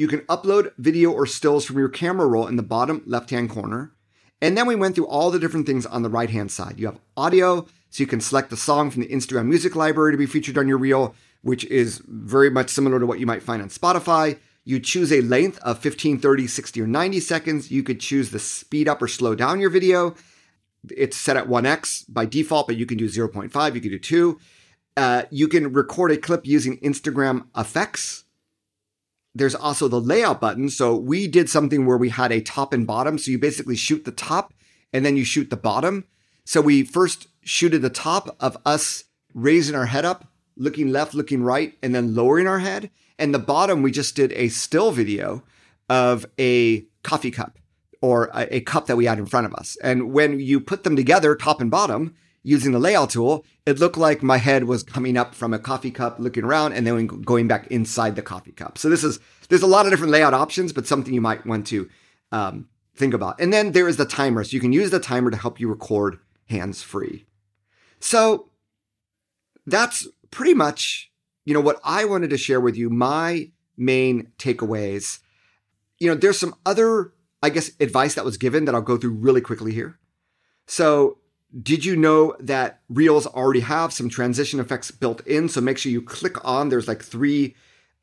[0.00, 3.92] You can upload video or stills from your camera roll in the bottom left-hand corner.
[4.40, 6.80] And then we went through all the different things on the right hand side.
[6.80, 10.16] You have audio, so you can select the song from the Instagram music library to
[10.16, 13.60] be featured on your reel, which is very much similar to what you might find
[13.60, 14.38] on Spotify.
[14.64, 17.70] You choose a length of 15, 30, 60, or 90 seconds.
[17.70, 20.14] You could choose the speed up or slow down your video.
[20.88, 24.40] It's set at 1x by default, but you can do 0.5, you can do 2.
[24.96, 28.24] Uh, you can record a clip using Instagram effects
[29.34, 30.68] there's also the layout button.
[30.68, 33.18] So we did something where we had a top and bottom.
[33.18, 34.52] So you basically shoot the top
[34.92, 36.04] and then you shoot the bottom.
[36.44, 41.42] So we first shooted the top of us raising our head up, looking left, looking
[41.42, 42.90] right, and then lowering our head.
[43.18, 45.42] And the bottom, we just did a still video
[45.88, 47.58] of a coffee cup
[48.00, 49.76] or a, a cup that we had in front of us.
[49.82, 53.98] And when you put them together, top and bottom, using the layout tool, it looked
[53.98, 57.46] like my head was coming up from a coffee cup, looking around, and then going
[57.46, 58.78] back inside the coffee cup.
[58.78, 61.66] So this is there's a lot of different layout options, but something you might want
[61.68, 61.88] to
[62.32, 63.40] um, think about.
[63.40, 65.68] And then there is the timer, so you can use the timer to help you
[65.68, 67.26] record hands free.
[68.00, 68.48] So
[69.66, 71.10] that's pretty much
[71.44, 72.90] you know what I wanted to share with you.
[72.90, 75.18] My main takeaways.
[75.98, 79.14] You know, there's some other I guess advice that was given that I'll go through
[79.14, 79.98] really quickly here.
[80.66, 81.18] So
[81.62, 85.48] did you know that Reels already have some transition effects built in?
[85.48, 87.56] So make sure you click on, there's like three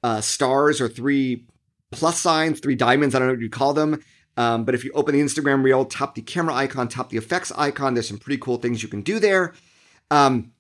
[0.04, 1.46] uh, stars or three
[1.92, 4.02] plus signs, three diamonds, I don't know what you call them.
[4.36, 7.52] Um, but if you open the Instagram Reel, tap the camera icon, tap the effects
[7.54, 9.54] icon, there's some pretty cool things you can do there.
[10.12, 10.52] Um,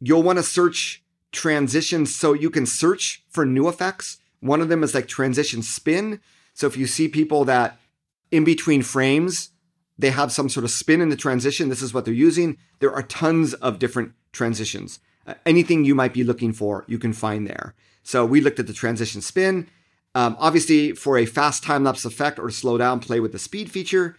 [0.00, 4.18] you'll want to search transitions so you can search for new effects.
[4.40, 6.20] One of them is like transition spin.
[6.54, 7.78] So if you see people that
[8.30, 9.50] in between frames,
[10.00, 11.68] they have some sort of spin in the transition.
[11.68, 12.56] This is what they're using.
[12.78, 15.00] There are tons of different transitions.
[15.26, 17.74] Uh, anything you might be looking for, you can find there.
[18.02, 19.68] So we looked at the transition spin.
[20.14, 23.70] Um, obviously, for a fast time lapse effect or slow down, play with the speed
[23.70, 24.16] feature.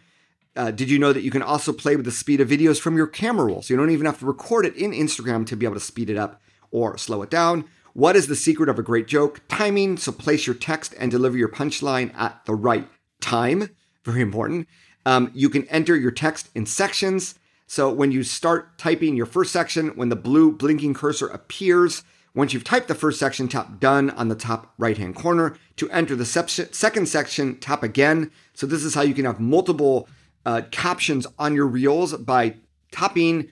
[0.55, 2.97] Uh, did you know that you can also play with the speed of videos from
[2.97, 3.61] your camera roll?
[3.61, 6.09] So you don't even have to record it in Instagram to be able to speed
[6.09, 6.41] it up
[6.71, 7.65] or slow it down.
[7.93, 9.41] What is the secret of a great joke?
[9.47, 9.97] Timing.
[9.97, 12.87] So place your text and deliver your punchline at the right
[13.19, 13.69] time.
[14.03, 14.67] Very important.
[15.05, 17.35] Um, you can enter your text in sections.
[17.67, 22.53] So when you start typing your first section, when the blue blinking cursor appears, once
[22.53, 25.57] you've typed the first section, tap done on the top right hand corner.
[25.77, 28.31] To enter the second section, tap again.
[28.53, 30.07] So this is how you can have multiple
[30.45, 32.55] uh, captions on your reels by
[32.91, 33.51] tapping,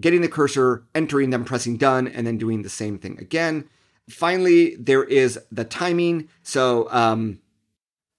[0.00, 3.68] getting the cursor, entering them, pressing done, and then doing the same thing again.
[4.08, 6.28] Finally, there is the timing.
[6.42, 7.40] So um,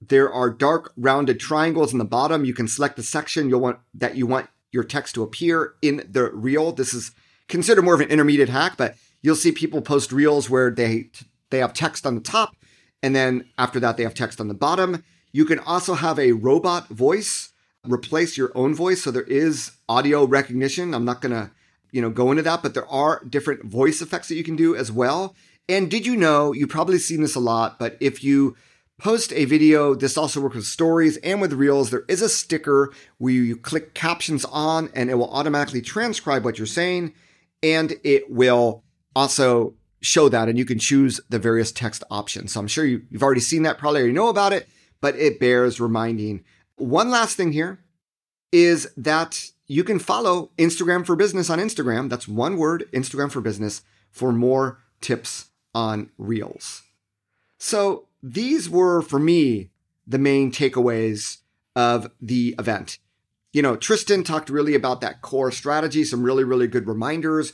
[0.02, 2.46] there are dark rounded triangles in the bottom.
[2.46, 6.08] You can select the section you'll want that you want your text to appear in
[6.10, 6.72] the reel.
[6.72, 7.12] This is
[7.48, 11.10] considered more of an intermediate hack, but you'll see people post reels where they
[11.50, 12.56] they have text on the top
[13.02, 15.04] and then after that they have text on the bottom.
[15.32, 17.54] You can also have a robot voice
[17.86, 20.94] replace your own voice so there is audio recognition.
[20.94, 21.52] I'm not going to,
[21.92, 24.76] you know, go into that, but there are different voice effects that you can do
[24.76, 25.36] as well.
[25.70, 28.56] And did you know, you've probably seen this a lot, but if you
[28.98, 29.94] post a video.
[29.94, 31.90] This also works with stories and with reels.
[31.90, 36.58] There is a sticker where you click captions on and it will automatically transcribe what
[36.58, 37.14] you're saying.
[37.62, 38.84] And it will
[39.16, 42.54] also show that and you can choose the various text options.
[42.54, 44.68] So I'm sure you, have already seen that, probably already know about it,
[45.02, 46.44] but it bears reminding.
[46.76, 47.80] One last thing here
[48.52, 52.10] is that you can follow Instagram for Business on Instagram.
[52.10, 53.82] That's one word, Instagram for Business,
[54.12, 56.84] for more tips on Reels.
[57.58, 59.70] So these were for me
[60.06, 61.40] the main takeaways
[61.76, 62.98] of the event.
[63.54, 67.54] You know, Tristan talked really about that core strategy, some really, really good reminders,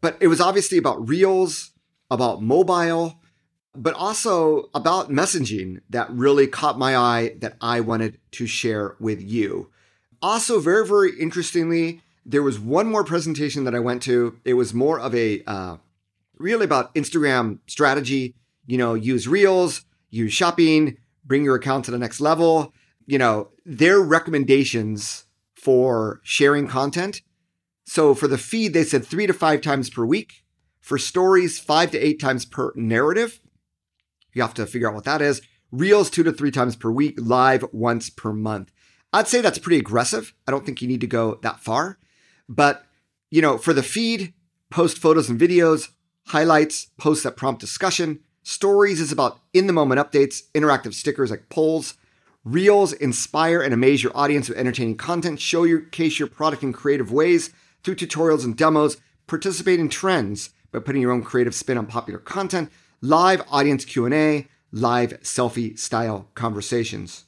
[0.00, 1.70] but it was obviously about reels,
[2.10, 3.20] about mobile,
[3.74, 9.22] but also about messaging that really caught my eye that I wanted to share with
[9.22, 9.70] you.
[10.20, 14.38] Also, very, very interestingly, there was one more presentation that I went to.
[14.44, 15.76] It was more of a uh,
[16.38, 18.34] really about Instagram strategy.
[18.66, 22.72] You know, use reels, use shopping, bring your account to the next level.
[23.06, 27.22] You know, their recommendations for sharing content.
[27.84, 30.44] So for the feed, they said three to five times per week.
[30.80, 33.40] For stories, five to eight times per narrative.
[34.34, 35.42] You have to figure out what that is.
[35.70, 37.14] Reels, two to three times per week.
[37.20, 38.72] Live, once per month.
[39.12, 40.34] I'd say that's pretty aggressive.
[40.46, 41.98] I don't think you need to go that far.
[42.48, 42.84] But,
[43.30, 44.34] you know, for the feed,
[44.70, 45.90] post photos and videos,
[46.28, 48.20] highlights, posts that prompt discussion.
[48.42, 51.94] Stories is about in the moment updates, interactive stickers like polls.
[52.44, 57.50] Reels inspire and amaze your audience with entertaining content, showcase your product in creative ways
[57.84, 62.18] through tutorials and demos, participate in trends by putting your own creative spin on popular
[62.18, 62.70] content,
[63.00, 67.24] live audience Q&A, live selfie style conversations.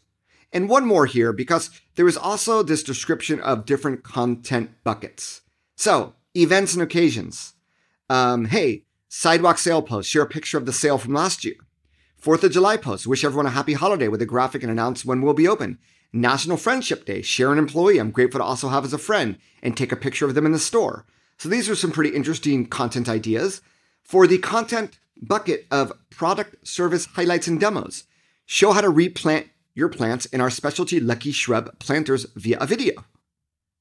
[0.53, 5.43] And one more here because there is also this description of different content buckets.
[5.77, 7.55] So, events and occasions.
[8.09, 8.85] Um, hey,
[9.15, 11.55] sidewalk sale post, share a picture of the sale from last year.
[12.17, 15.23] Fourth of July post, wish everyone a happy holiday with a graphic and announce when
[15.23, 15.79] we'll be open.
[16.13, 19.77] National Friendship Day, share an employee I'm grateful to also have as a friend and
[19.77, 21.07] take a picture of them in the store.
[21.39, 23.63] So these are some pretty interesting content ideas.
[24.03, 28.05] For the content bucket of product, service, highlights, and demos,
[28.47, 33.05] show how to replant your plants in our specialty Lucky Shrub planters via a video.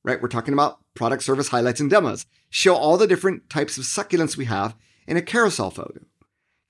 [0.03, 0.21] Right?
[0.21, 2.27] We're talking about product, service, highlights, and demos.
[2.51, 4.75] Show all the different types of succulents we have
[5.07, 6.01] in a carousel photo.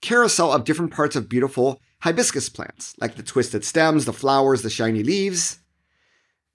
[0.01, 4.69] Carousel of different parts of beautiful hibiscus plants, like the twisted stems, the flowers, the
[4.69, 5.59] shiny leaves.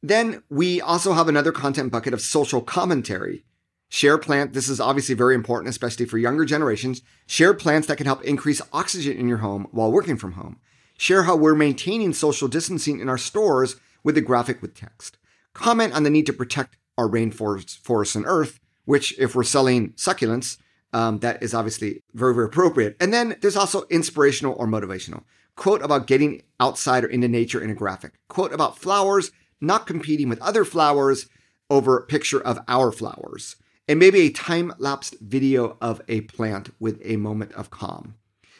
[0.02, 3.44] Then we also have another content bucket of social commentary.
[3.88, 7.00] Share plant, this is obviously very important, especially for younger generations.
[7.26, 10.60] Share plants that can help increase oxygen in your home while working from home
[10.98, 15.16] share how we're maintaining social distancing in our stores with a graphic with text.
[15.54, 19.92] Comment on the need to protect our rainforests forests, and earth, which, if we're selling
[19.92, 20.58] succulents,
[20.92, 22.96] um, that is obviously very, very appropriate.
[23.00, 25.24] And then there's also inspirational or motivational.
[25.56, 28.12] Quote about getting outside or into nature in a graphic.
[28.28, 29.30] Quote about flowers
[29.60, 31.28] not competing with other flowers
[31.68, 33.56] over a picture of our flowers.
[33.88, 38.14] And maybe a time lapsed video of a plant with a moment of calm.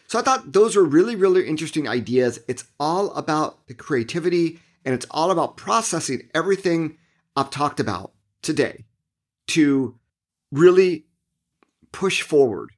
[0.07, 2.41] So I thought those were really, really interesting ideas.
[2.49, 6.97] It's all about the creativity and it's all about processing everything
[7.37, 8.13] I've talked about
[8.43, 8.87] today
[9.49, 9.99] to
[10.51, 11.05] really
[11.93, 12.71] push forward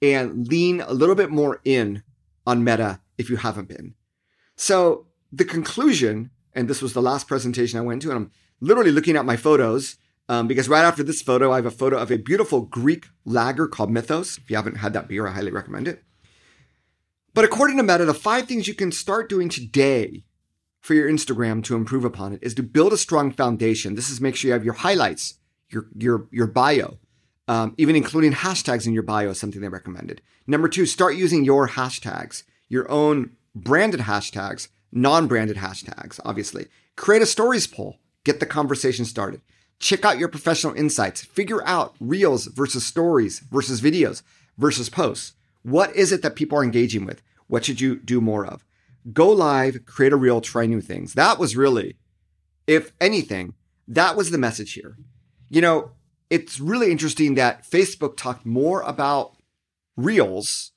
[0.00, 2.02] and lean a little bit more in
[2.46, 3.94] on meta if you haven't been.
[4.56, 8.30] So the conclusion, and this was the last presentation I went to, and I'm
[8.60, 9.96] literally looking at my photos
[10.28, 13.66] um, because right after this photo, I have a photo of a beautiful Greek lager
[13.66, 14.38] called Mythos.
[14.38, 16.02] If you haven't had that beer, I highly recommend it.
[17.34, 20.24] But according to Meta, the five things you can start doing today
[20.80, 23.94] for your Instagram to improve upon it is to build a strong foundation.
[23.94, 25.38] This is make sure you have your highlights,
[25.70, 26.98] your your your bio,
[27.48, 30.22] um, even including hashtags in your bio is something they recommended.
[30.46, 36.20] Number two, start using your hashtags, your own branded hashtags, non-branded hashtags.
[36.24, 39.40] Obviously, create a stories poll, get the conversation started.
[39.78, 41.24] Check out your professional insights.
[41.24, 44.22] Figure out reels versus stories versus videos
[44.56, 45.32] versus posts.
[45.62, 47.20] What is it that people are engaging with?
[47.48, 48.64] What should you do more of?
[49.12, 51.14] Go live, create a reel, try new things.
[51.14, 51.96] That was really,
[52.68, 53.54] if anything,
[53.88, 54.96] that was the message here.
[55.50, 55.90] You know,
[56.32, 59.36] it's really interesting that Facebook talked more about
[59.98, 60.72] reels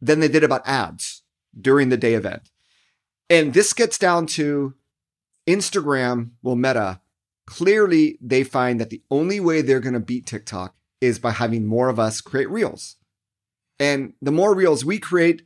[0.00, 1.22] than they did about ads
[1.58, 2.50] during the day event.
[3.30, 4.74] And this gets down to
[5.46, 7.00] Instagram, well, Meta,
[7.46, 11.66] clearly they find that the only way they're going to beat TikTok is by having
[11.66, 12.96] more of us create reels.
[13.78, 15.42] And the more reels we create,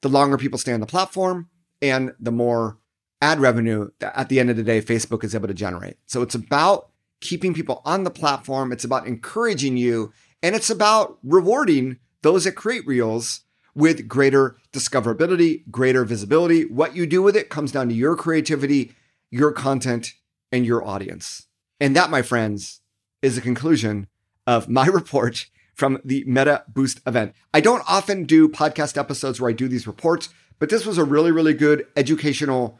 [0.00, 2.78] the longer people stay on the platform and the more
[3.20, 5.98] ad revenue that at the end of the day Facebook is able to generate.
[6.06, 6.88] So it's about
[7.22, 10.12] keeping people on the platform, it's about encouraging you,
[10.42, 13.40] and it's about rewarding those that create reels
[13.74, 16.64] with greater discoverability, greater visibility.
[16.66, 18.92] What you do with it comes down to your creativity,
[19.30, 20.12] your content,
[20.50, 21.46] and your audience.
[21.80, 22.80] And that, my friends,
[23.22, 24.08] is the conclusion
[24.46, 27.34] of my report from the Meta Boost event.
[27.54, 31.04] I don't often do podcast episodes where I do these reports, but this was a
[31.04, 32.78] really, really good educational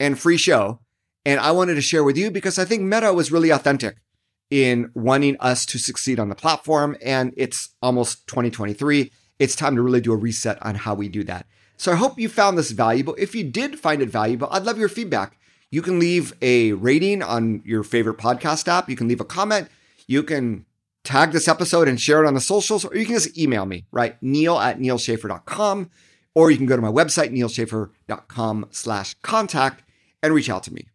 [0.00, 0.80] and free show.
[1.28, 3.98] And I wanted to share with you because I think Meta was really authentic
[4.50, 6.96] in wanting us to succeed on the platform.
[7.02, 9.12] And it's almost 2023.
[9.38, 11.44] It's time to really do a reset on how we do that.
[11.76, 13.14] So I hope you found this valuable.
[13.18, 15.38] If you did find it valuable, I'd love your feedback.
[15.70, 18.88] You can leave a rating on your favorite podcast app.
[18.88, 19.68] You can leave a comment.
[20.06, 20.64] You can
[21.04, 23.84] tag this episode and share it on the socials, or you can just email me,
[23.92, 24.16] right?
[24.22, 25.90] Neal at nealschaffer.com,
[26.34, 29.84] or you can go to my website, nealschaffer.com slash contact
[30.22, 30.86] and reach out to me.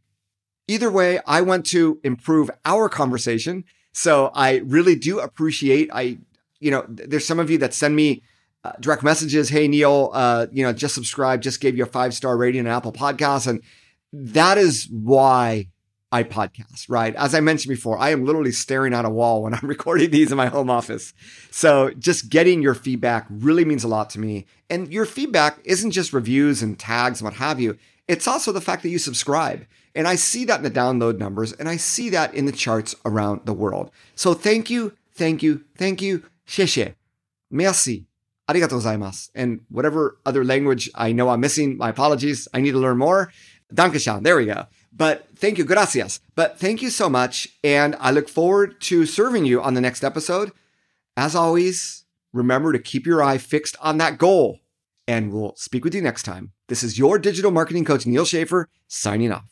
[0.68, 3.66] Either way, I want to improve our conversation.
[3.92, 6.18] So I really do appreciate, I,
[6.60, 8.24] you know, there's some of you that send me
[8.64, 9.50] uh, direct messages.
[9.50, 12.68] Hey, Neal, uh, you know, just subscribe, just gave you a five star rating on
[12.68, 13.46] Apple Podcasts.
[13.46, 13.62] And
[14.14, 15.68] that is why
[16.14, 17.16] I podcast, right?
[17.16, 20.32] As I mentioned before, I am literally staring at a wall when I'm recording these
[20.32, 21.12] in my home office.
[21.50, 24.46] So just getting your feedback really means a lot to me.
[24.70, 27.80] And your feedback isn't just reviews and tags and what have you.
[28.08, 29.66] It's also the fact that you subscribe.
[29.96, 32.94] And I see that in the download numbers and I see that in the charts
[33.06, 33.90] around the world.
[34.16, 36.22] So thank you, thank you, thank you.
[36.46, 36.94] 谢谢.
[37.50, 38.06] Merci.
[38.48, 39.30] Arigatou gozaimasu.
[39.34, 42.48] And whatever other language I know I'm missing, my apologies.
[42.54, 43.32] I need to learn more.
[43.74, 44.22] Dankeschön.
[44.24, 44.68] There we go.
[44.96, 45.64] But thank you.
[45.64, 46.20] Gracias.
[46.36, 47.48] But thank you so much.
[47.64, 50.52] And I look forward to serving you on the next episode.
[51.18, 54.60] As always, remember to keep your eye fixed on that goal.
[55.08, 56.54] And we'll speak with you next time.
[56.70, 59.50] This is your digital marketing coach, Neal Schaffer, signing off.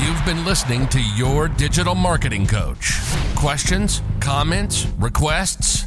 [0.00, 2.98] You've been listening to Your Digital Marketing Coach.
[3.34, 5.86] Questions, comments, requests,